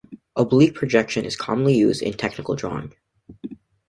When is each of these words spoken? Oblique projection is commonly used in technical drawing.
Oblique 0.35 0.73
projection 0.73 1.25
is 1.25 1.35
commonly 1.35 1.75
used 1.75 2.01
in 2.01 2.13
technical 2.13 2.55
drawing. 2.55 2.91